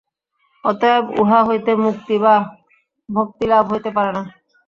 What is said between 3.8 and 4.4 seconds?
পারে না।